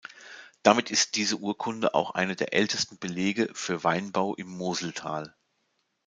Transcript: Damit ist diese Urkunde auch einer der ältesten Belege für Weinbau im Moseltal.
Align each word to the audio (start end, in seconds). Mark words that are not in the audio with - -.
Damit 0.63 0.89
ist 0.89 1.15
diese 1.15 1.35
Urkunde 1.37 1.93
auch 1.93 2.15
einer 2.15 2.33
der 2.33 2.55
ältesten 2.55 2.97
Belege 2.97 3.49
für 3.53 3.83
Weinbau 3.83 4.33
im 4.33 4.47
Moseltal. 4.47 5.35